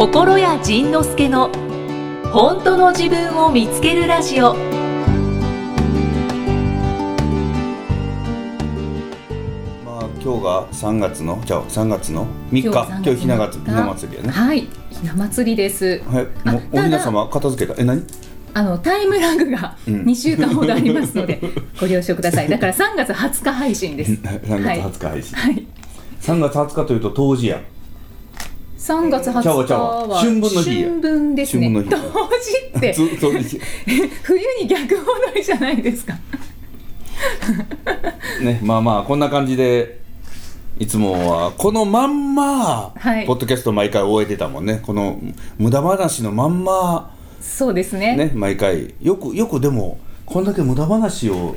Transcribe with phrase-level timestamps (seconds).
[0.00, 1.50] 心谷仁之助の
[2.32, 4.54] 本当の自分を見つけるラジオ。
[9.84, 12.68] まあ今日が3月のじゃあ3月の3日。
[12.68, 14.30] 今日ひながつひな祭りやね。
[14.30, 16.02] はい、ひな祭りです。
[16.06, 17.78] はいあもうおひな様片付けた？
[17.82, 18.02] え何？
[18.54, 19.94] あのタイムラグがうん。
[20.04, 21.42] 2週間ほどありますので、
[21.78, 22.48] ご了承ください。
[22.48, 24.12] だから3月20日配信です。
[24.12, 25.66] 3月20日配信、はい。
[26.22, 27.60] 3月20日というと冬至や
[28.80, 30.88] 3月20ちゃうわ日は春分の日や。
[30.88, 31.68] 春分ですね。
[31.68, 31.96] 冬至
[32.78, 32.94] って。
[32.96, 33.04] つ
[34.22, 36.14] 冬に逆戻りじゃないですか。
[38.40, 40.00] ねまあまあこんな感じで
[40.78, 43.26] いつもはこのまんま、はい。
[43.26, 44.80] ポッドキャスト毎回終えてたもんね。
[44.82, 45.20] この
[45.58, 48.16] 無駄話のまんまそうですね。
[48.16, 48.94] ね毎回。
[49.02, 51.54] よくよくでもこんだけ無駄話を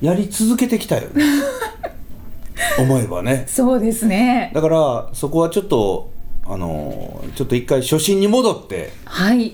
[0.00, 1.22] やり続けてきたよね
[2.78, 4.50] 思えばね そうですね。
[4.54, 6.10] だからそこはちょっと
[6.46, 9.52] あのーちょっと一回初心に戻ってはい。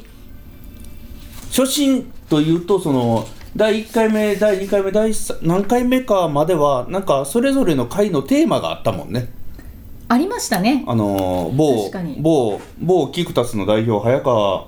[1.51, 9.29] 初心というとその第1回目第2回目第3何回目かまではなんかそれぞれの回のテーマがあったもんね
[10.09, 10.85] ありましたね。
[10.89, 14.67] あのー某某某キクタスの代表早川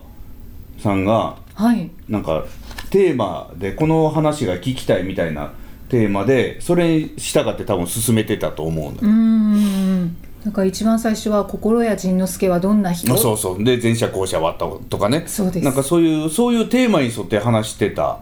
[0.78, 1.90] さんがはい。
[2.08, 2.44] なんか
[2.90, 5.52] テーマでこの話が聞きたいみたいな
[5.92, 8.98] テーマでそれに従って多分進めてたと思うのよ。
[9.02, 10.16] うーん。
[10.42, 13.12] なんか一番最初は心谷仁之助はどんな人？
[13.12, 13.62] あそうそう。
[13.62, 15.24] で前者後者はあったとかね。
[15.26, 15.64] そうです。
[15.66, 18.20] なんかそういうそういうテーマに沿って話してた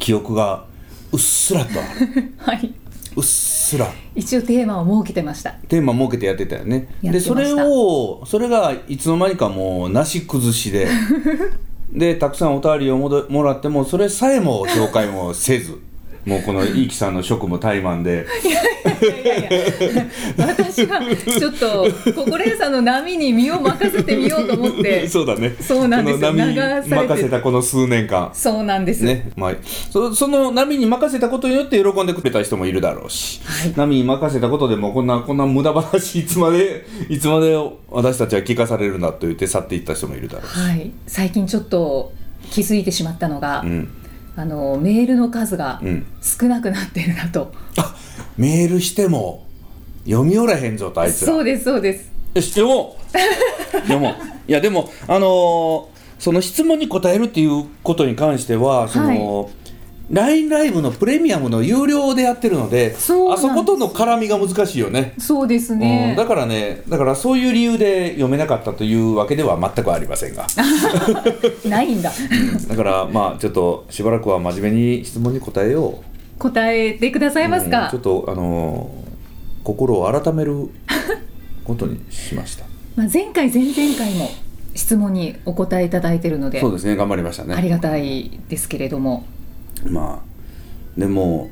[0.00, 0.64] 記憶が
[1.12, 1.78] うっすらと。
[2.50, 2.74] はい。
[3.14, 3.86] うっすら。
[4.16, 5.52] 一応テーマを設けてました。
[5.68, 6.88] テーマ設けてやってたよね。
[7.00, 10.88] でそれをそれがいつの間にかもうなし崩しで
[11.94, 15.78] でたくさんお便りをもどもらってもそれさえも紹介もせず
[16.26, 18.26] もうこのイーキさんの職務怠慢で。
[18.44, 20.06] いやいや
[20.38, 21.00] 私は
[21.38, 25.06] ちょっと心屋さんの波に身を任せてみようと思って。
[25.08, 25.54] そうだね。
[25.60, 26.22] そうなんです。
[26.22, 29.54] よ任せたこの数年間そうなんです、ねまあ、
[29.90, 33.72] そその波に任せたことによって喜んでくれた人もいるだろうし、はい。
[33.76, 37.56] 波に任せたことでもこんなこんな無駄話いつまでいつまで
[37.90, 42.12] 私たちは聞かされるんだと言って去っていった人もいるだろうし、はい、最近ちょっと
[42.50, 43.88] 気づいてしまったのが、うん
[44.36, 47.94] あのメールの数がうん、少なくなってるなと、あ
[48.36, 49.46] メールしても
[50.04, 51.32] 読みおらへんぞとあいつら。
[51.32, 52.12] そうですそうです。
[52.34, 52.96] よし読も。
[53.74, 54.14] う読もう
[54.46, 59.50] いやでもあのーその質問に答えるっていうことに関してはその、
[60.10, 65.14] LINE ライブのプレミアムの有料でやってるのであそことの絡みが難しいよね。
[65.18, 70.46] そうですうん、ねだからねだからそういう理由で読めなかったというわけでは全くありませんが。
[71.68, 72.12] ないんだ。
[72.68, 76.38] だからまあちょっとしばらくは真面目に質問に答えよう。
[76.38, 77.84] 答えてくださいますか。
[77.84, 77.90] うん。
[77.90, 79.04] ちょっ、とあのー
[79.64, 80.68] 心を改める
[81.64, 82.66] ことにしました。
[82.94, 84.28] まあ、前回前々回も
[84.74, 86.94] 質問にお答えいただいてるのでそうですね。
[86.94, 87.54] 頑張りましたね。
[87.54, 89.24] ありがたいですけれども
[89.90, 91.50] まあでも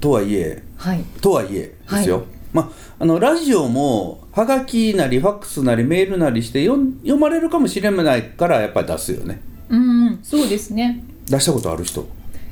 [0.00, 1.04] とはいえはい。
[1.20, 2.24] とはいえですよ、はい。
[2.52, 9.40] まああのラジオもはがきなりファックスなりメールなりして読まれるかもしれないからやっぱり出すよね。
[9.68, 10.18] うん。
[10.22, 11.04] そうですね。
[11.26, 12.06] 出したことある人？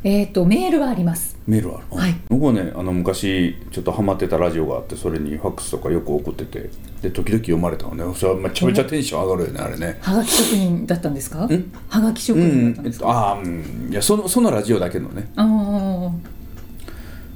[0.05, 1.39] えっ、とメールはあります。
[1.47, 2.15] メールある、はい。
[2.29, 6.71] 僕はねあの昔ちょっとハマってたラジオがあってそれにファックスとかよく送ってて
[7.03, 8.15] で時々読まれたのね。
[8.17, 9.99] それはめちゃめちゃテンション上がるよねあれね。
[10.01, 11.47] はがき職人だったんですか？
[11.47, 11.73] ん。
[11.89, 13.89] はがき職う人だったんですか、ああうん。
[13.91, 15.31] いやそのそのラジオだけのね。
[15.37, 16.11] ああ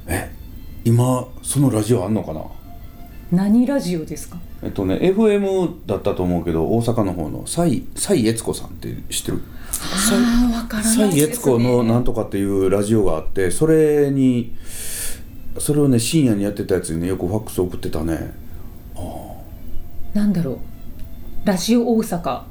[0.07, 0.31] え
[0.83, 2.41] 今そのラジオあんのかな？
[3.31, 4.37] 何ラジオですか？
[4.63, 9.41] えっとね FM だったと思うけど大阪の方の蔡蔡悦子さんって知ってる？
[9.69, 14.55] ああわからない蔡悦子のなんとかっていうラジオがあってそれに
[15.59, 18.33] それをね深夜にやってたやつにねよくファックス送ってたね。
[20.13, 20.57] なんだろう。
[21.45, 22.41] ラジオ大阪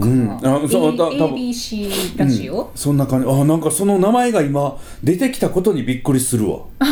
[0.00, 0.30] うん。
[0.32, 2.70] あそう A- た多分 ABC ラジオ、うん。
[2.74, 3.28] そんな感じ。
[3.28, 6.60] あなんかその名前が今出てきたことにびっくりするわ。
[6.80, 6.88] 本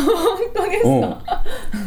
[0.53, 1.01] 当ですうん。
[1.01, 1.23] か、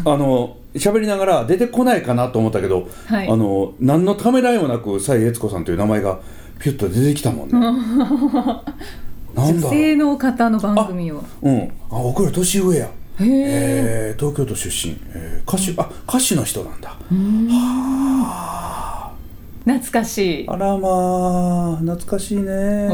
[0.07, 3.29] あの喋りながら出てこないかなと思ったけど、はい。
[3.29, 6.19] あの何のためらいもなく蔡悦子さんという名前が
[6.59, 7.55] ピュッと出てきたもんね。
[9.35, 11.23] なんだ女性の方の番組を。
[11.43, 11.62] うん。
[11.62, 12.87] あ僕より年上や。
[12.87, 13.26] へえ
[14.11, 16.97] えー東京都出身、えー歌手あ歌手の人なんだ。
[19.65, 20.49] 懐かしい。
[20.49, 22.88] あらまあ懐かしいね。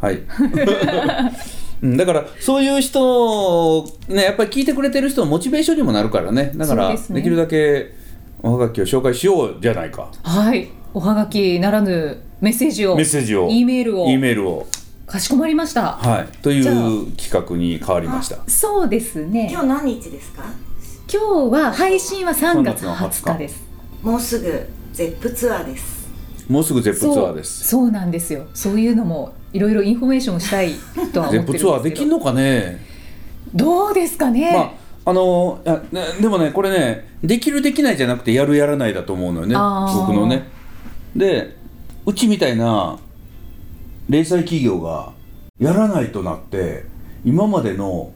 [0.00, 0.20] はい
[1.82, 6.52] うんだからそういう人ねやっぱり聞いてくれてる人のモチベーションにもなるからね。
[6.56, 7.94] だからで,、きるだけ
[8.42, 10.10] おはがきを紹介しようじゃないか。
[10.22, 10.68] はい。
[10.94, 14.66] おはがきならぬメッセージをメッセージを E メールを E メールを。
[15.06, 15.92] かしこまりました。
[15.92, 16.28] はい。
[16.42, 18.38] という企画に変わりました。
[18.46, 19.48] そうですね。
[19.50, 20.44] 今日何日ですか？
[21.10, 23.38] 今日は配信は3月3月の20日。
[23.38, 23.64] です
[24.02, 25.97] もうすぐ Zeppツアーです
[26.48, 27.68] もうすぐ Zeppツアーです。
[27.68, 28.46] そうなんですよ。
[28.54, 31.32] そういうのもいろいろインフォメーションをしたいとは思ってるんですけど。
[31.32, 32.84] Zeppツアーできんのかね？
[33.54, 34.58] どうですかね、ま
[35.06, 35.60] ああの
[36.20, 39.54] でもねこれねできるできないじゃなくてやるやらないだと思うのよね。
[39.54, 40.48] 僕のね。
[41.16, 41.56] で
[42.04, 42.98] うちみたいな
[44.08, 45.12] 零細企業が
[45.58, 46.84] やらないとなって
[47.24, 48.12] 今までの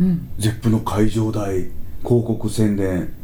[0.00, 1.70] うん、ゼップの会場代
[2.02, 3.14] 広告宣伝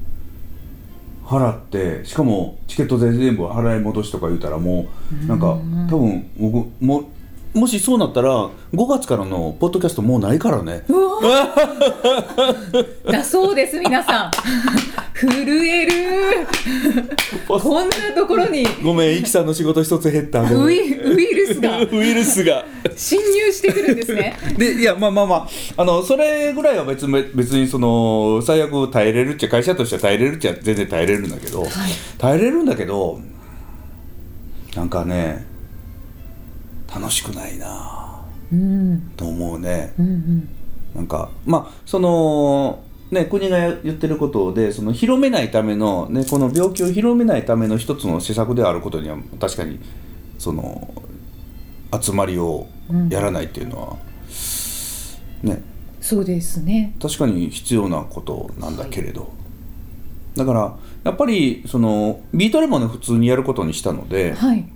[1.30, 4.88] 払ってしかもチケット代全部払い戻しとか言うたらも
[5.24, 5.56] うなんか
[5.88, 7.08] 多分僕も
[7.52, 10.84] もしそうなったら5月からのポッドキャストもうないからね。
[13.10, 14.30] だそうです皆さん。
[15.18, 15.92] 震える。
[17.48, 18.64] こんなところに。
[18.82, 20.42] ごめんイキさんの仕事一つ減った。
[20.42, 21.80] ウイウイルスが。
[21.90, 22.64] ウイルスが。
[22.96, 24.38] 侵入してくるんですね。
[24.56, 25.48] でいやまあまあまあ。
[25.76, 31.66] あのそれぐらいは別に別にその最悪耐えれるっちゃ会社としては耐えれるっちゃ全然耐えれるんだけど、
[32.16, 33.18] 耐えれるんだけど
[34.76, 35.49] なんかね
[36.94, 38.22] 楽しくないな。
[38.52, 39.12] うん。
[39.16, 39.94] と思うね。
[39.98, 40.48] うんうん。
[40.94, 49.80] なんかまあそのね、国が言ってることでその広めないための、ね、この病気を広めないための一つの施策であることには確かに
[50.38, 50.94] その
[52.00, 52.68] 集まりを
[53.08, 53.96] やらないっていうのは、
[55.42, 55.62] ね。
[56.00, 56.94] そうですね。
[57.02, 59.32] 確かに必要なことなんだけれど、
[60.36, 64.68] だからやっぱりそのビートレモンで普通にやることにしたのではい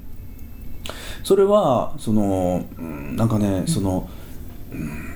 [1.24, 4.08] それはそのうんなんかねその、
[4.70, 5.10] うん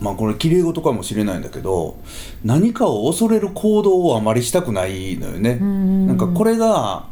[0.00, 1.96] まあこれきれい事かもしれないんだけど
[2.44, 5.54] 何かを恐れる行動をあまりしたくないのよね。
[5.54, 7.06] んなんかこれが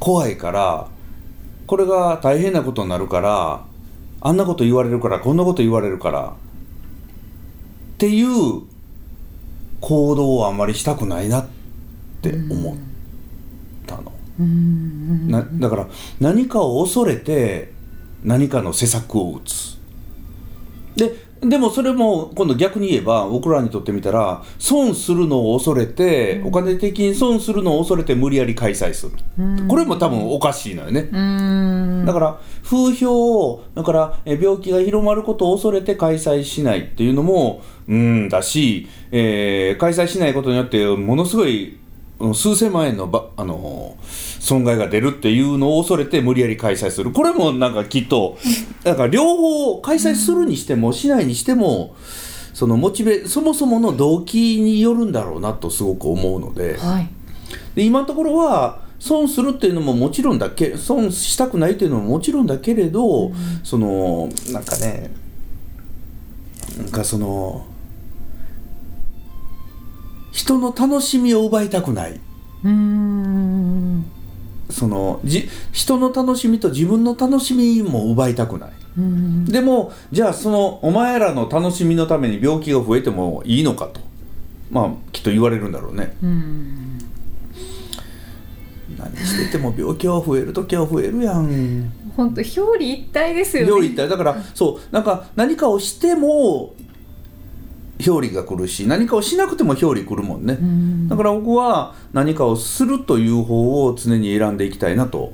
[0.00, 0.88] 怖いから
[1.68, 3.64] これが大変なことになるから
[4.20, 6.34] あんなこと言われるからこんなこと言われるから
[7.94, 8.62] っていう
[9.80, 11.46] 行動をあまりしたくないなっ
[12.22, 12.70] て思ったの。
[12.72, 12.93] うん
[14.38, 15.88] なだから
[16.20, 17.72] 何かを恐れて
[18.22, 19.78] 何かの施策を打つ。
[20.96, 29.12] ででもそれも今度逆に言えば僕らにとってみたら損するのを恐れて、お金的に損するのを恐れて無理やり開催する、
[29.68, 32.04] これも多分おかしいのよね、うん。
[32.06, 41.78] だから風評をだからえ病気が広まることを恐れて開催しないっていうのもうんだし、えー開催しないことによってものすごい
[42.20, 43.98] うん数千万円のばあの
[44.44, 47.12] 損害が出るっていうのを恐れて無理やり開催する。
[47.12, 48.36] これもなんかきっと
[48.82, 51.96] だから両方開催するにしてもしないにしても
[52.52, 56.76] そのモチベそもそもの動機によるんだろうなとすごく思うので。
[56.76, 57.08] はい。
[57.74, 63.32] で今のところは損するっていうのももちろんだけ損したくないっていうのももちろんだけれど、
[63.62, 65.10] そのなんかね
[66.78, 67.66] なんかその
[70.32, 72.20] 人の楽しみを奪いたくない。
[72.62, 74.04] うん
[74.70, 78.70] そのじ人の楽しみと自分の楽しみも奪いたくない。
[78.98, 79.44] うん。
[79.44, 84.00] でもじゃあそのお前らの楽しみのために病気が増えてもいいのかと。
[84.70, 86.16] まあきっと言われるんだろうね。
[86.22, 86.98] うん。
[88.98, 91.92] 何してても病気は増える時は増えるやん。
[92.16, 93.72] 本当表裏一体ですよね。
[93.72, 94.08] 表裏一体。
[94.08, 96.74] だからそうなんか何かをしても
[98.04, 101.08] 表裏が来るし何かをしなくても表裏来るもんね、ん。
[101.08, 105.32] だから僕は何かをするという方を常に選んでいきたいなと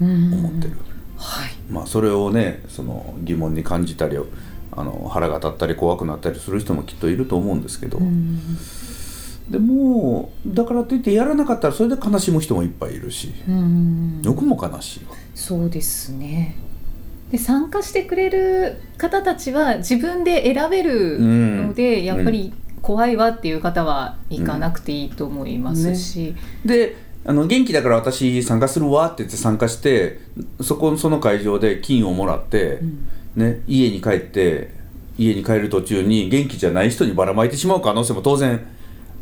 [0.00, 0.34] うん。
[0.34, 0.76] 思ってる、
[1.16, 1.50] はい。
[1.70, 4.16] まあそれをねその疑問に感じたり
[4.72, 8.40] あの腹が立ったり怖くなったりする人もきっといると思うんですけど、うん。
[9.48, 13.32] でもだからといってやらなかったらそれで悲しむ人もいっぱいいるし。
[13.48, 14.22] うん。
[14.22, 15.14] 僕も悲しいわ。
[15.34, 16.56] そうですね
[17.30, 22.04] で参加してくれる方たちは自分で選べるので、うん。
[22.04, 26.34] やっぱり怖いわっていう方は行かなくていいと思いますし、
[26.64, 30.20] であの元気だから私参加するわって言って参加して
[30.60, 32.80] そこその会場で金をもらって、
[33.36, 34.70] ね、家に帰って
[35.18, 38.66] 家に帰る途中に元気じゃない人にばらまいてしまう可能性も当然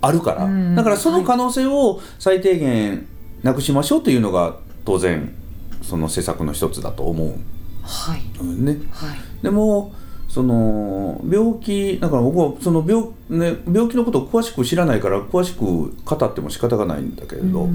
[0.01, 0.77] あるから、うん。
[0.77, 3.07] だからその可能性を最低限
[3.43, 5.35] なくしましょうというのが当然
[5.83, 7.35] その施策の一つだと思う
[7.89, 8.45] はい。
[8.45, 8.79] のね。
[8.91, 9.19] はい。
[9.43, 9.95] でも
[10.29, 17.75] その病気だから僕はその病,、ね、病気のことを詳しく知らないから詳しく語っても仕方がないんだけれど、うん。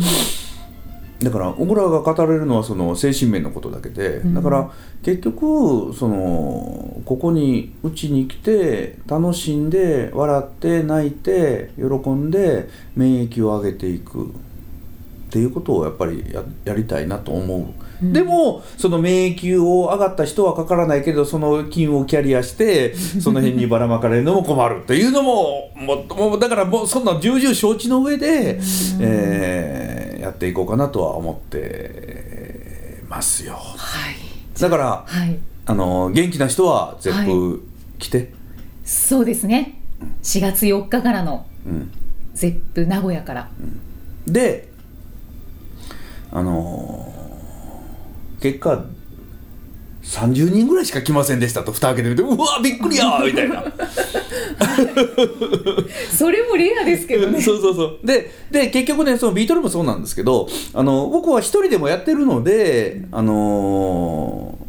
[1.20, 4.36] だから僕らが語れるのはその精神面のことだけで、ん。
[4.36, 14.30] だから結局そのここにうちに来て楽しんで笑って泣いて喜んで免疫を上げていくっ
[15.32, 28.60] ていうことをやっぱりややりたいなと思う、でもその免疫を上がった人はかからないけどその菌をキャリアして その辺にばらまかれるのも困るっていうのももうもうだからもうそんな重々承知の上で、
[29.00, 33.56] えーやっていこうかなとは思ってますよ。
[33.56, 34.16] はい。
[34.58, 35.38] だからはい。
[35.66, 37.66] あの元気な人は絶プ
[38.00, 38.32] 来て、
[38.86, 39.82] そうですね。
[40.24, 41.92] 4月4日からのうん、
[42.34, 43.50] ゼップ名古屋から。
[44.26, 44.70] で
[46.32, 47.03] あのー
[48.44, 48.84] 結果
[50.04, 53.64] 30人ぐらいしか来ませんでしたと蓋開けてみてうわびっくりやーみたいな。
[56.12, 57.42] それもレアですけどね。
[57.42, 58.00] そうそうそう。
[58.04, 64.64] でで結局ねそのビートルもそうなんですけどあの僕は一人でもやってるのであのー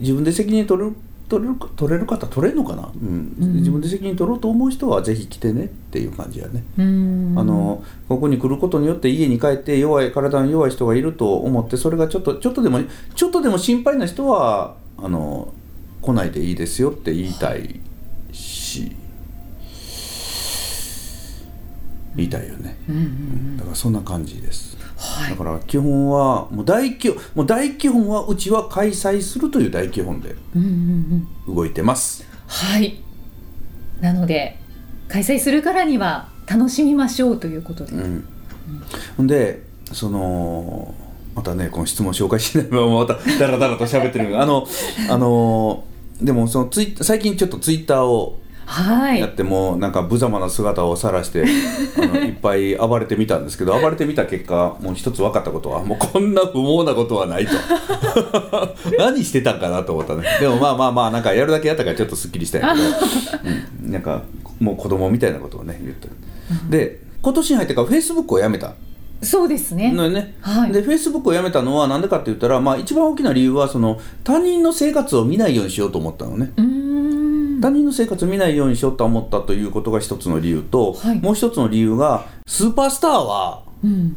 [0.00, 0.96] 自分で責任取れる
[1.32, 3.34] 取れるか取れる方取れるのかな、うん。
[3.40, 3.54] うん。
[3.56, 6.62] 自分で責任取ろうと思う人はぜひ来てねっていう感じやね。
[6.76, 12.80] うあのここに来ることによって家に帰って弱い体の弱い人がいると思ってそれがちょっとちょっとでも
[13.14, 15.54] ちょっとでも心配な人はあの
[16.02, 17.80] 来ないでいいですよって言いたい
[18.32, 18.94] し。
[22.14, 22.76] 言いたいよね。
[22.90, 23.02] うんうん。
[23.02, 23.56] うん。
[23.56, 24.76] だからそんな感じです
[25.12, 25.30] はい。
[25.30, 31.54] だから基本はもう大基本もう大基本はうちは開催するという大基本でうんうんうん。
[31.54, 33.00] 動いてますはい。
[34.00, 34.58] なので
[35.08, 38.24] 開催するからには楽しみましょうということで、うん、
[39.16, 40.94] ほんでその
[41.34, 44.66] またねこの質問紹介しないまままたダラダラと喋ってるあの
[45.10, 45.84] あの
[46.20, 48.41] でもそのツイ最近ちょっとツイッターを
[48.72, 49.20] はい。
[49.20, 51.44] やってもなんか無様な姿を晒して
[52.02, 57.52] あのいっぱい暴れてみたんですけど暴れてみた結果もう一つ分かったことはもうこんな不毛なことはないと。
[58.98, 60.24] 何してたんかなと思ったね。
[60.40, 62.86] でもまあまあまあなんかやるだけやったからちょっとすっきりしたんやけど、
[63.84, 64.22] うん、なんか
[64.58, 66.14] もう子供みたいなことをね言ってる
[66.70, 68.74] で今年に入ってからフェイスブックをやめた。
[69.22, 69.92] そうですね。
[69.92, 70.72] ね、はい。
[70.72, 76.52] でフェイスブックをやめたのはなんでかって言ったら、まあ、一番大きな理由はその他人の生活を見ないようにしようと思ったのね。
[76.56, 76.81] うーん
[77.62, 81.20] 他人の生活を見ないようにしようと思ったということが一つの理由と、はい。
[81.20, 84.16] もう一つの理由がスーパースターはうん。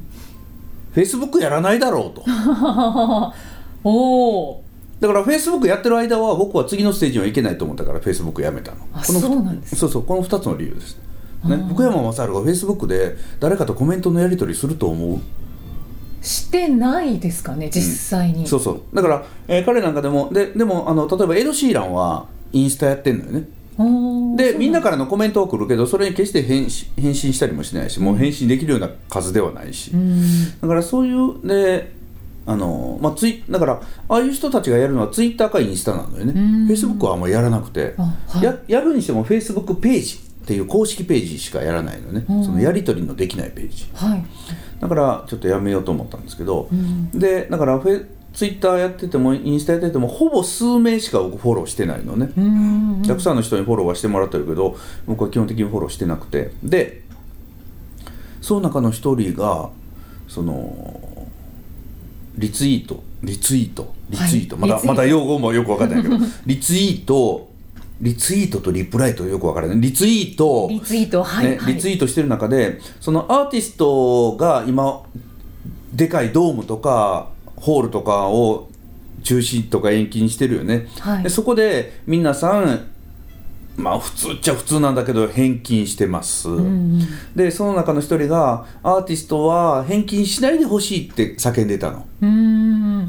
[0.92, 2.24] フェイスブックやらないだろうと。
[3.84, 4.64] おお
[5.00, 8.78] だからフェイスブックやってる間は僕は次のステージにはいけないと思ったからフェイスブックやめたの。
[8.94, 11.02] あこのそうなんですそうそうこの2つの理由です、ね
[11.70, 15.20] 福山雅治がフェイスブックで誰かとコメントのやり取りすると思う？
[16.26, 18.82] してないですかね実際に、そうそう。
[18.96, 23.48] だから、えー彼なんかでもででもあの例えばエド・シーランはインスタやってんのよね。
[24.38, 30.62] でみんなからのコメントは来るけどそれに決して返信返信したりもしないしもう返信できるような数ではないし、うん。
[30.62, 31.92] だからそういうで
[32.46, 36.34] あの、まあ、ツイだからああいう人たちがやるのはツイッターかインスタなのよね。
[36.36, 36.66] うん。
[36.68, 38.44] フェイスブックはあんまやらなくて、あはい。
[38.44, 42.46] ややるにしてもフェイスブックページっていう公式ページしかやらないのね、うん。
[42.46, 43.90] そのやり取りのできないページ。
[43.96, 44.26] はい、
[44.80, 47.12] だからちょっとやめようと思ったんですけど、うん。
[47.12, 54.78] でだからフェツイッターやっててもインスタやっててもほぼ数名しか僕フォローしてないのね、うんたくさんの人にフォローはしてもらってるけど
[55.08, 56.52] 僕は基本的にフォローしてなくて。
[56.62, 57.04] で
[58.42, 59.72] その中の一人が
[60.28, 61.28] その
[62.38, 65.02] リツイートリツイートリツイート、まだはいリツイート。
[65.02, 66.18] まだ用語もよく分かんないけど。
[66.46, 67.50] リツイート
[68.02, 69.82] リツイートとリプライトよく分からない。
[69.82, 75.02] リツイートリツイートはい、ね、はい、リツイートしてる中でそのアーティストが今
[75.94, 78.70] でかいドームとかホールとかを
[79.24, 81.24] 中止とか延期にしてるよね、はい。
[81.24, 82.88] でそこで皆さん
[83.78, 87.02] まあ普通っちゃ普通なんだけど返金してます、うん
[87.36, 92.06] でその中の一人がアーティストは返金しないでほしいって叫んでたの。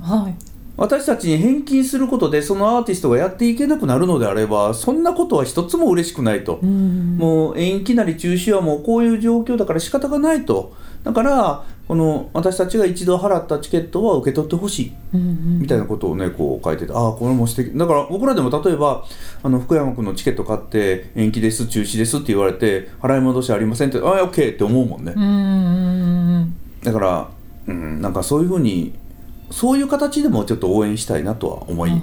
[0.02, 0.45] はい
[0.76, 7.16] 私たちに返金することでそのアーティストがやっていけなくなるのであればそんなことは一つも嬉しくないと、うん。
[7.16, 10.74] もう延期なり中止はもうこういう状況だから仕方がないと。
[11.02, 14.92] だからこの私たちが一度払ったチケットは受け取ってほしい。
[15.14, 16.92] みたいなことをねこう書いてて。
[16.92, 17.76] ああこれも素敵。
[17.76, 19.04] だから僕らでも例えば
[19.42, 25.14] あの福山君のチケット買って延期です中止ですって言われて払い戻しありませんってああ OK って思うもんね。
[25.16, 26.56] うんうん。
[26.82, 27.30] だから、
[27.68, 28.94] うん、なんかそういうふうに
[29.50, 32.02] そういう形でもちょっと応援したいなとは思い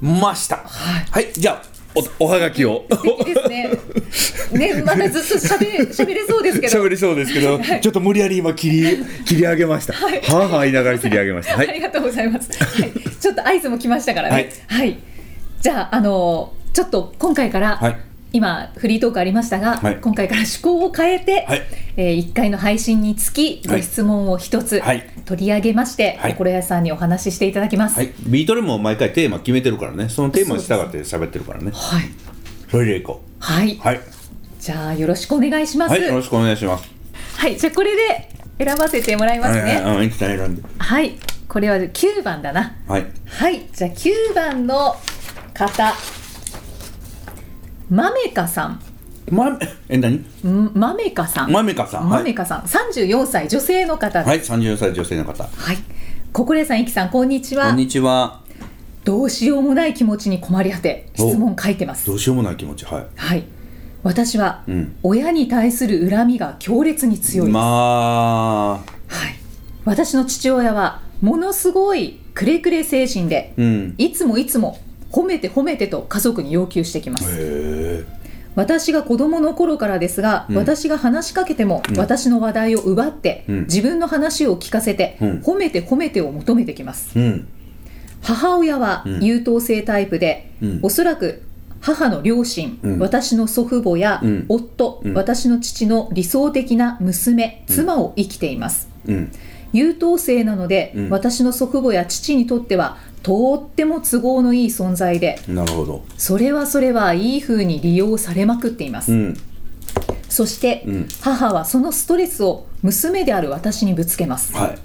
[0.00, 1.74] ましたはいはいじゃあ
[2.18, 4.74] おおはがきをですね。
[4.74, 6.82] ね、まだずっとしゃべれ、しゃべれそうですけど。
[6.82, 9.92] 喋りそうですけど、 ちょっと無理やり今切り切り上げました。
[9.92, 11.56] はいはあはあ言いながら切り上げました。
[11.56, 11.68] はい。
[11.68, 12.50] ありがとうございます。
[12.52, 14.50] はい、ちょっと合図も来ましたからね。
[14.66, 14.96] ははいい。
[15.60, 17.76] じゃあ、あの、ちょっと今回から。
[17.76, 17.96] はい
[18.34, 21.62] 今フリートークありましたが、はい今回から趣向を変えて、はい
[21.96, 27.96] えー、1回の配信につきご質問を一つはい取り上げまして、はい心屋さんにお話ししていただきます。
[27.96, 28.12] はい。
[28.26, 30.08] ビートルも毎回テーマ決めてるからね。
[30.08, 31.70] そのテーマに従って喋ってるからね。
[31.72, 32.02] はい。
[32.70, 33.74] それでいこはい。
[33.74, 33.80] う。
[33.80, 34.00] はい。
[34.58, 35.92] じゃあよろしくお願いします。
[35.92, 36.02] はい。
[36.02, 36.94] よろしくお願いします。
[37.36, 38.28] はい、じゃあこれで
[38.58, 39.80] 選ばせてもらいますね。
[40.78, 42.76] はい、これは9番だな。
[42.88, 43.06] はい。
[43.26, 44.96] はい、じゃあ9番の
[45.52, 45.94] 方、
[47.90, 48.80] まめかさん。
[49.30, 50.16] ま、え、何？
[50.44, 51.50] んまめかさん。
[51.52, 52.08] まめかさん。
[52.08, 52.18] はい。
[52.18, 54.28] まめかさん、34歳女性の方です。
[54.28, 55.44] はい、三十歳女性の方。
[55.44, 55.78] はい。
[56.32, 57.68] ここれさん、いきさん、こんにちは。
[57.68, 58.42] こんにちは。
[59.04, 62.14] どうしようもない気持ちに困り果て、質問書いてますど。
[62.14, 62.84] うしようもない気持ち。
[62.84, 63.06] はい。
[63.16, 63.44] はい。
[64.02, 67.54] 私は、うん親に対する恨みが強烈に強いです。
[67.54, 68.72] まあ。
[68.72, 68.84] はい。
[69.84, 73.94] 私の父親は、ものすごいくれくれ精神で、うん。
[73.96, 74.78] いつもいつも
[75.10, 77.24] 褒めて褒めてと家族に要求してきます。
[77.30, 78.23] へえ。
[78.54, 80.56] 私が子供の頃からですが、うん。
[80.56, 81.98] 私が話しかけても、うん。
[81.98, 83.60] 私の話題を奪って、うん。
[83.62, 85.30] 自分の話を聞かせて、うん。
[85.40, 87.18] 褒めて褒めてを求めてきます。
[87.18, 87.48] うん。
[88.22, 89.24] 母親はうん。
[89.24, 90.80] 優等生タイプで、うん。
[90.82, 91.42] おそらく
[91.80, 92.98] 母の両親、うん。
[92.98, 94.46] 私の祖父母やうん。
[94.48, 95.14] 夫、うん。
[95.14, 98.88] 私の父の理想的な娘、妻を生きています。
[99.06, 99.32] うん。
[99.72, 101.10] 優等生なので、うん。
[101.10, 106.04] 私の祖父母や父にとってはとっても都合のいい存在でなるほど。
[106.18, 109.36] それはそれはいい風に利用されまくっています、うん。
[110.28, 114.78] そして、うん母はそのストレスを娘である私にぶつけますはい。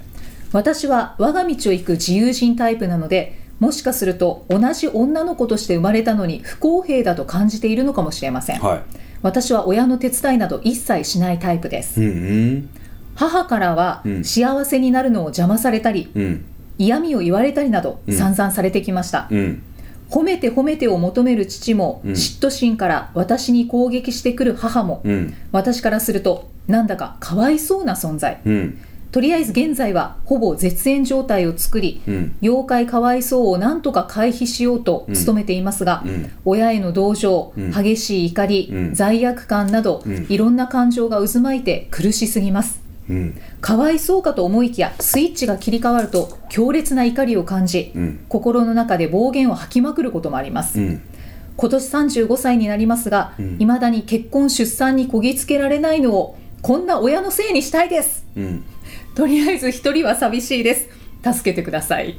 [0.52, 8.82] 私は我が道を行く自由人タイプなのでもしかすると同じ女の子として生まれたのに不公平だと感じているのかもしれません、は
[9.20, 12.08] 私は親の手伝いなど一切しないタイプですい。
[12.08, 12.68] うん。
[13.16, 16.44] 母からはうん幸せになるのを邪魔されたり、うん。
[16.80, 19.62] 嫌味を言われたりなどうん散々されてきました、うん。
[20.08, 25.34] 褒めて褒めてを求める父も、うん嫉妬心から私に攻撃してくる母も、うん。
[25.52, 28.78] 私からするとなんだかかわいそうな存在うん。
[29.12, 32.36] とりあえず現在はほぼ絶縁状態を作り、うん。
[32.40, 36.30] 妖怪かわいそうをなんとか回避しようと努めていますが、うん。
[36.46, 42.80] 親への同情、うん激しい怒り、うん罪悪感など、うんいろんな感情が渦巻いて苦しすぎます
[43.10, 43.40] うん。
[43.60, 48.24] かわいそうかと思いきやスイッチが切り替わると強烈な怒りを感じ、うん。
[48.28, 51.02] 心の中で暴言を吐きまくることもあります、うん。
[51.56, 58.64] 今年35歳になりますが、うんいまだに結婚出産にこぎつけられないのをこんな親のせいにしたいですうん。
[59.14, 60.88] とりあえず一人は寂しいです
[61.22, 62.16] 助けてください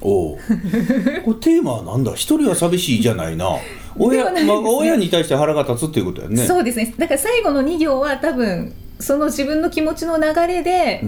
[0.00, 0.36] おお。
[0.38, 2.12] これテーマはなんだ？
[2.14, 3.50] 一人は寂しいじゃないな。
[3.54, 3.60] で
[3.98, 6.44] 親、ねまあ、親に対して腹が立つっていうことやね。
[6.44, 11.02] そうですねだから最後の2行は多分その自分の気持ちの流れで、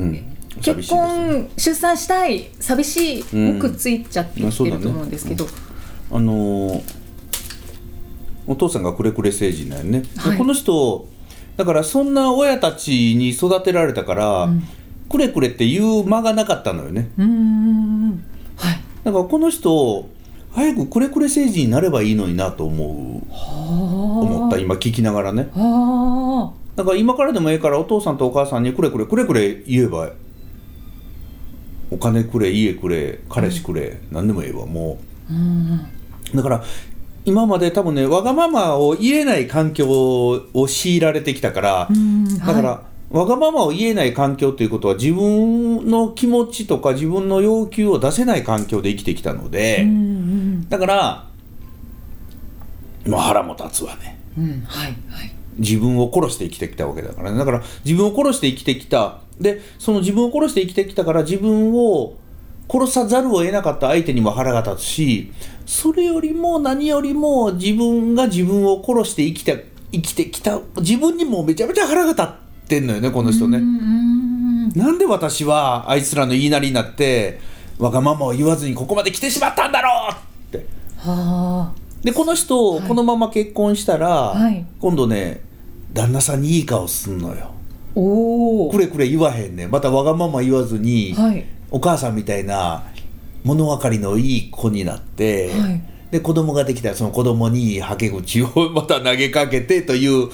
[0.60, 5.46] 結婚出産したい寂しいうんもくっついちゃってると思うんですけど、
[6.10, 6.82] あのー
[8.46, 10.02] お父さんがくれくれ成人なんよね、
[10.36, 11.08] この人
[11.56, 14.62] だからそんな親たちに育てられたから、うん。
[15.08, 17.10] くれくれって言う間がなかったのよね。
[17.16, 18.24] うーん。
[18.56, 18.80] はい。
[19.04, 20.08] だからこの人
[20.52, 23.22] 早くくれくれ成人になればいいのになと思う。
[23.30, 24.58] 思思った。
[24.58, 25.50] 今聞きながらね。
[25.54, 30.10] あだから今からでもええからお父さんとお母さんにくれくれくれくれ言えば
[31.90, 34.98] お金くれ家くれ彼氏くれ、何でもええわも
[35.30, 35.32] う。
[35.32, 35.86] ーうん。
[36.34, 36.64] だから
[37.24, 50.68] 今まで多分ねわがままを言えない環境を強いられてきたから、うんだから、はわがままを言えない環境ということは自分の気持ちとか自分の要求を出せない環境で生きてきたので、いうんうん。
[50.68, 51.28] だから
[53.06, 54.18] まあ腹も立つわね。
[54.36, 57.32] うんはいはい自分を殺して生きてきたわけだから。
[57.32, 59.20] ねだから自分を殺して生きてきた。
[59.40, 62.16] でその自分を殺して生きてきたから自分を
[62.70, 63.88] 殺さざるを得なかった。
[63.88, 65.32] 相手にも腹が立つし
[65.66, 70.60] それよりも何よりも自分が自分を殺して生きて生きてきた。
[70.78, 72.26] 自分にもめちゃめちゃ腹が立っ
[72.68, 73.58] てんのよねこの人ね。
[74.74, 77.38] なんで私はあいつらの言いなりになって
[77.78, 80.66] わがままを言わずにここまで来てしまったんだろうって。
[80.98, 81.72] は
[82.04, 84.64] でこの人、はいこのまま結婚したら、はい。
[84.78, 85.40] 今度ね
[85.92, 87.46] 旦那さんにいい顔すんのよ。
[87.46, 87.50] あ
[87.94, 89.70] おおくれくれ言わへんねん。
[89.70, 91.46] またわがまま言わずに、はい。
[91.70, 92.82] お母さんみたいな
[93.42, 95.82] 物分かりのいい子になって、はい。
[96.10, 100.28] で子供ができたらその子供にはけ口を また投げかけてという。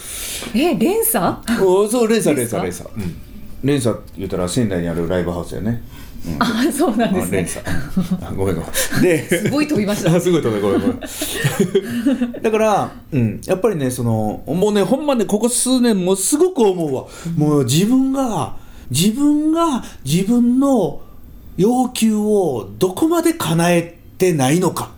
[0.54, 1.36] え連鎖？
[1.64, 3.16] おそう連鎖連鎖連鎖、うん、
[3.62, 6.00] 連鎖って言ったら仙台にあるライブハウスやね、うん
[6.38, 7.48] あそうなんであすね
[8.36, 9.02] ごめんごめん。
[9.02, 10.14] ですごい飛びました。
[10.16, 12.42] あすごい飛んだごめんごめん。
[12.42, 17.06] だから、うん、やっぱりねそのもうねほんまねここ数年もうすごく思うわ、
[17.36, 18.56] もう自分が
[18.90, 21.00] 自分が自分の
[21.56, 24.90] 要求をどこまで叶えてないのか。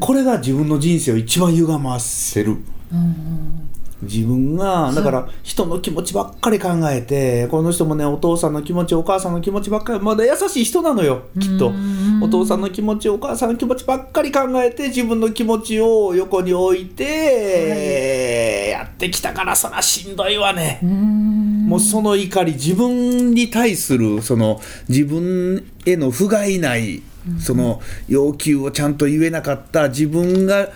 [0.00, 2.56] これが自分の人生を一番歪ませる。
[2.92, 3.63] うん
[4.04, 12.22] 自分がだから人の気持ちばっかり考えてこの人もねお父さんの気持ちお母さんの気持ちばっかりまだ優しい人なのよきっとうん。
[12.22, 20.80] お父さんの気持ちお母さんの気持ちばっかり考えて自分の気持ちを横に置いてやってきたからそらしんどいわね。
[20.82, 27.02] もうその怒り自分に対するその自分への不甲斐ない
[27.38, 30.68] その要求をちゃんと言えなかった自分が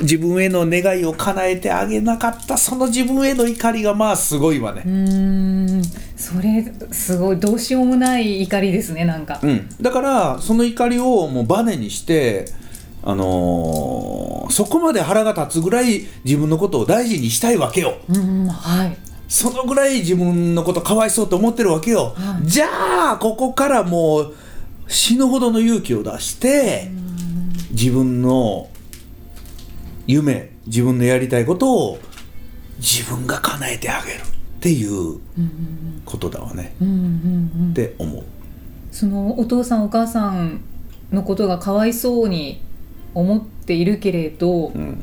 [0.00, 4.82] 自分への願いを叶えてあげなかったその自分への怒りがまあすごいわね。
[4.84, 5.82] うーん。
[6.16, 12.46] それすごいどうしようもない怒りですねなんか、うん、だからその怒りをもうバネにして、
[13.02, 17.98] あのーそこまで腹が立つぐらい自分のことを大事にしたいわけよ。
[18.08, 18.96] うんはい。
[19.28, 22.46] そのぐらい自分のことかわいそうと思ってるわけよ、はい。
[22.48, 24.34] じゃあここからもう
[24.88, 26.90] 死ぬほどの勇気を出して
[27.70, 28.68] 自分の
[30.10, 31.98] 夢自分のやりたいことを
[32.78, 34.20] 自分が叶えてあげる。
[34.60, 35.18] っていう
[36.04, 36.98] ことだわね、うんうんう
[37.68, 38.22] んって思う。
[38.90, 40.60] そのお父さんお母さん
[41.10, 42.60] のことがかわいそうに
[43.14, 45.02] 思っているけれど、うん。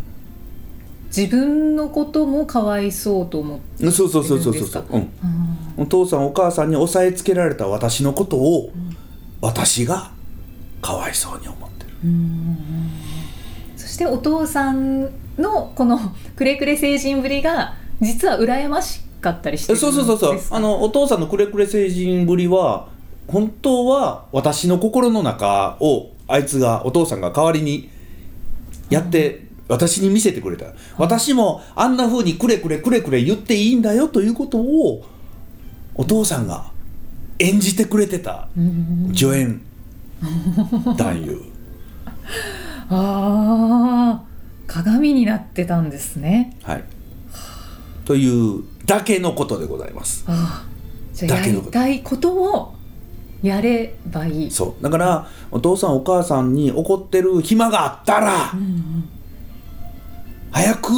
[1.07, 4.99] 自分のこともかわいそうと思ってそうそうそうそういるんですかそう。
[4.99, 5.09] うん。
[5.77, 8.71] お父さんお母さんに押さえつけられた私のことを、
[9.41, 10.11] 私が
[10.81, 11.91] かわいそうに思ってる。
[12.01, 12.07] そ
[13.97, 15.99] してお父さんのこの
[16.36, 20.39] くれくれ成人ぶりが実は羨ましかったりしてえそうそうそうそう。
[20.51, 22.89] あのお父さんのくれくれ成人ぶりは
[23.27, 27.89] 本当は私の心の中をあいつがお父さんが代わりに
[28.91, 35.03] やって、私に見せてくれた、私もあんな風にくれくれくれくれ言っていいんだよということを
[35.95, 36.71] お父さんが
[37.39, 38.47] 演じてくれてた。
[39.13, 39.62] 助演。
[40.86, 41.41] 男 優
[42.89, 44.23] ああ
[44.67, 46.58] 鏡になってたんですね。
[46.63, 46.84] はい。
[48.06, 50.23] というだけのことでございます。
[50.28, 51.71] ああだけのこと。
[51.71, 52.76] たいことを
[53.41, 54.52] やればいい。
[54.52, 54.84] そう。
[54.84, 58.54] だからお父さんお母さんに怒ってる暇があったら、
[60.52, 60.91] 早く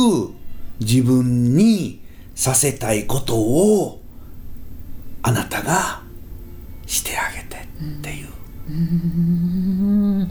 [0.80, 2.02] 自分に
[2.36, 4.02] させたいことを
[5.21, 6.02] あなたが
[6.86, 7.67] してあげてっ
[8.02, 8.28] ていう、
[8.69, 10.28] マメ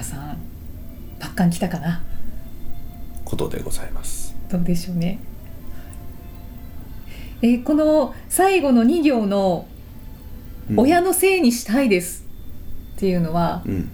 [0.00, 0.38] カさん
[1.18, 2.02] パッカン来たかな？
[3.24, 4.34] ことでございます。
[4.48, 5.18] どうでしょうね。
[7.42, 9.66] えーこの最後の2行の
[10.70, 10.80] 「うん。
[10.80, 12.24] 親のせいにしたいです」
[12.96, 13.90] っていうのは、うん。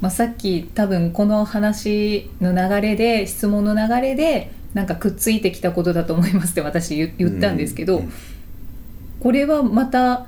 [0.00, 8.12] まあ、さっき多分この話の流れで質問の流れでなんかくっついてきたことだと思いますって私言言ったんですけど、うん。
[9.20, 10.26] これはまた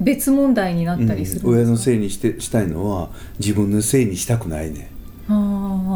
[0.00, 4.90] 別問題になったりするん親のせいにしてしたいのは自分のせいにしたくないね。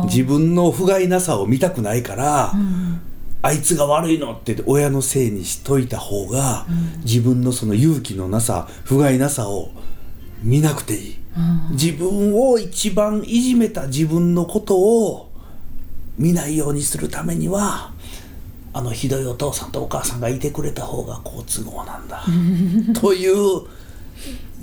[0.07, 3.01] 自分の不甲斐なさを見たくないから、うん。
[3.43, 6.67] あいつが悪いのって親のせいにしといた方が、
[7.05, 9.71] 自分のその勇気のなさ不甲斐なさを
[10.43, 11.17] 見なくていい。
[11.37, 15.31] あ自分を一番いじめた自分のことを
[16.19, 17.93] 見ないようにするためには
[18.73, 22.25] あのひどいお父さんとお母さんがいてくれた方が好都合なんだ。
[23.01, 23.63] という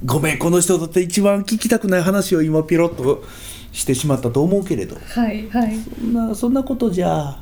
[0.05, 3.23] ごめんこの人だって一番聞きたくない話を今ピロッと
[3.71, 4.95] してしまったと思うけれど。
[4.95, 5.77] ーはいはい。
[5.77, 7.41] そんなそんなことじゃ。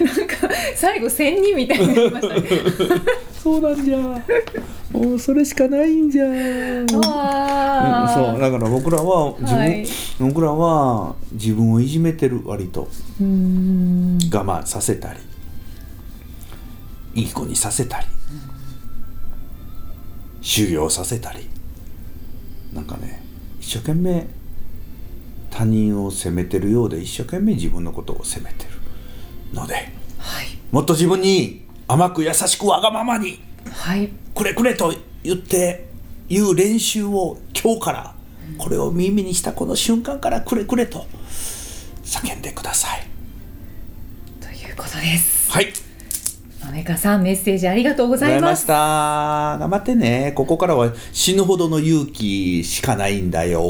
[0.00, 2.42] なんか最後仙人みたいになりましたね。
[3.42, 3.98] そうなんじゃ。
[4.92, 6.26] もうそれしかないんじゃ。
[7.04, 8.32] あー。
[8.32, 9.86] そうだから僕らは自分、はい。
[10.18, 12.88] 僕らは自分をいじめてる割と
[13.20, 15.20] 我慢させたり
[17.16, 18.06] いい子にさせたり
[20.42, 21.48] 修行させたり
[22.72, 23.22] なんかね
[23.58, 24.26] 一生懸命
[25.50, 28.70] 他人を責めてるようで一生懸命自分のことを責めてる
[29.54, 29.74] ので
[30.18, 30.46] はい。
[30.70, 33.40] もっと自分に甘く優しくわがままに
[33.72, 34.10] はい。
[34.34, 35.88] くれくれと言って
[36.28, 38.14] 言う練習を今日から
[38.58, 41.06] これを耳にしたこの瞬間からくれくれと
[42.04, 43.06] 叫んでください。
[44.40, 45.50] ということです。
[45.50, 45.85] はい
[46.76, 48.64] マメカさんメッセージありがとうございます。
[48.64, 48.74] した。
[49.58, 50.32] 頑張ってね。
[50.36, 53.62] ここからは死ぬほどの勇気しかないんだよ。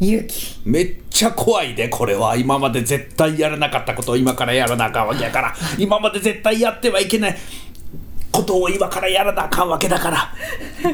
[0.00, 0.62] 勇気。
[0.64, 2.34] めっちゃ怖いでこれは。
[2.36, 5.54] 今まで絶対やらなかったことを今からやらなあかんわけやから。
[5.76, 7.36] 今まで絶対やってはいけない
[8.32, 10.34] ことを今からやらなあかんわけだから。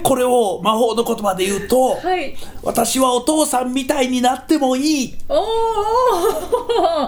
[0.02, 2.36] これを魔法の言葉で言うと、はい。
[2.62, 5.14] 私はお父さんみたいになってもいい。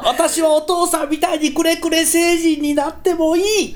[0.04, 3.74] 私はお父さんみたいにくれくれ成人になってもいい。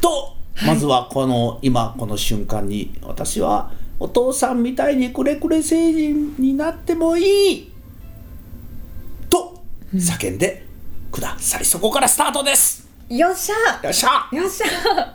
[0.00, 7.72] とまずはこの今この瞬間に私はお父さんみたいにくれくれ成人になってもいい。
[9.30, 9.62] と
[9.94, 10.66] 叫んで
[11.12, 11.64] ください。
[11.64, 12.88] そこからスタートです。
[13.08, 13.84] よっしゃ。
[13.84, 14.28] よっしゃ。
[14.36, 14.66] よっしゃ。
[14.66, 15.14] あ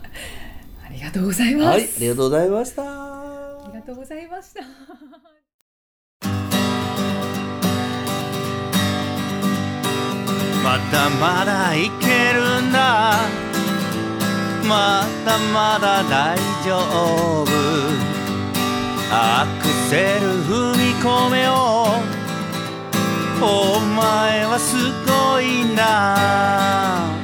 [0.96, 2.82] りがとうございます、はいありがとうございました。
[2.82, 4.62] ありがとうございました。
[10.64, 13.14] まだまだいけるんだ。
[14.66, 16.78] まだまだ大丈
[17.44, 17.46] 夫。
[19.12, 21.52] アクセル踏み込めよ。
[23.40, 24.74] お前はす
[25.06, 27.06] ごいな。
[27.12, 27.15] も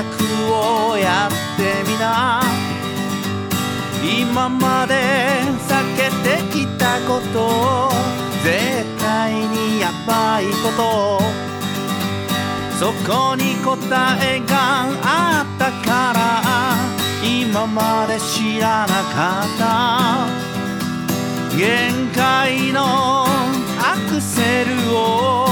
[0.00, 0.08] 真逆
[0.92, 2.42] をやってみな。
[4.02, 4.94] 今まで
[5.68, 7.90] 避けてきたことを
[8.42, 11.20] 絶対にやばいこと。
[12.78, 13.76] そこに答
[14.22, 16.42] えがあったから
[17.22, 20.26] 今まで知らなかった。
[21.56, 25.49] 限界のアクセルを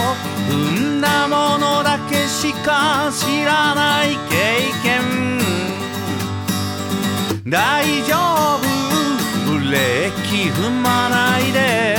[0.99, 5.39] んだものだけしか知らない経験
[7.49, 8.17] 大丈
[8.57, 11.97] 夫ブレーキ踏まないで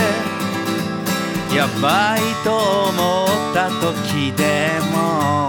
[1.55, 2.57] やばいと
[2.89, 5.47] 思った時でも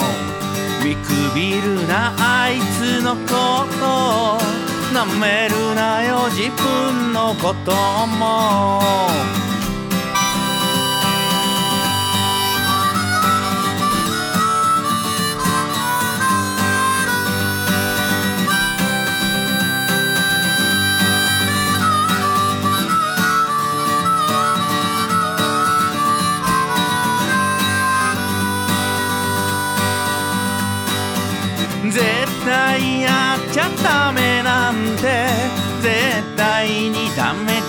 [0.85, 7.73] 見くびるなあいつのことなめるなよ自分のこと
[8.07, 9.50] も。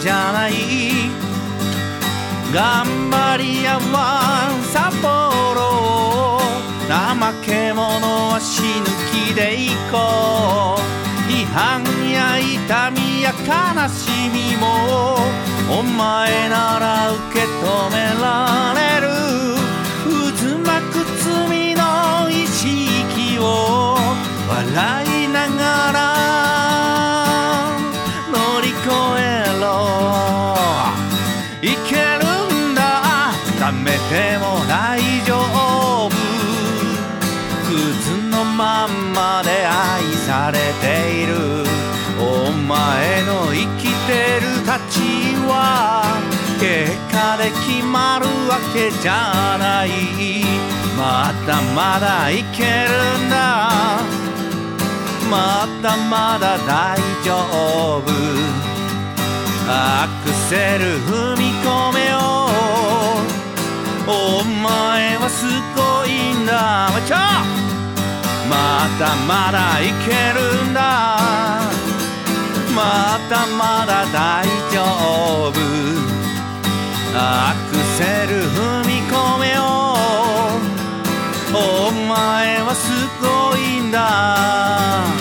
[0.02, 0.54] じゃない
[2.52, 6.42] 頑張り屋は札幌
[6.90, 7.86] 怠け者
[8.34, 8.66] は死ぬ
[9.12, 15.18] 気で行こう批判や痛みや悲しみも
[15.70, 19.12] お前なら受け止められる。
[20.42, 23.96] 渦巻く罪の意識を
[24.50, 26.51] 笑いながら
[34.12, 36.10] でも大丈夫。
[37.66, 37.72] ク
[38.04, 41.34] ズのまんまで愛されている。
[42.20, 45.00] お前の生きてる価値
[45.48, 46.04] は
[46.60, 49.90] 結果で決まるわけじゃない。
[50.98, 53.72] まだまだいけるんだ。
[55.30, 58.12] まだまだ大丈夫。
[59.70, 62.31] アクセル踏み込めよ。
[64.08, 67.62] お前はすごいんだちょ
[68.50, 70.82] まだまだいけるんだ。
[72.76, 74.82] まだまだ大丈
[75.50, 75.56] 夫。
[77.16, 79.96] アクセル踏み込めよ。
[81.54, 85.21] お前はすごいんだ。